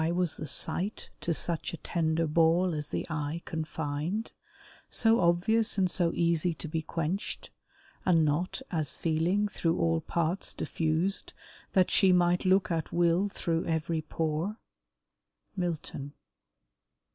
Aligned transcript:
Why 0.03 0.09
was 0.09 0.37
the 0.37 0.47
sight 0.47 1.11
To 1.21 1.31
such 1.31 1.73
a 1.75 1.77
tender 1.77 2.25
ball 2.25 2.73
as 2.73 2.89
th' 2.89 3.05
eye 3.11 3.43
confined, 3.45 4.31
So 4.89 5.19
obvious 5.19 5.77
and 5.77 5.91
so 5.91 6.11
easy 6.15 6.55
to 6.55 6.67
be 6.67 6.81
quenched, 6.81 7.51
And 8.03 8.25
not, 8.25 8.63
as 8.71 8.97
feeling, 8.97 9.47
through 9.47 9.77
all 9.77 10.01
parts 10.01 10.55
diffused; 10.55 11.33
That 11.73 11.91
she 11.91 12.11
might 12.13 12.45
look 12.45 12.71
at 12.71 12.91
will 12.91 13.29
through 13.29 13.65
every 13.67 14.01
pore? 14.01 14.57
MILTON. 15.55 16.13